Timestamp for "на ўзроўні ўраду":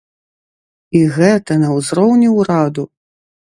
1.65-2.89